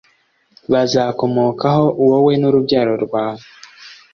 [0.71, 3.45] bizakomokaho wowe n urubyaro rwawe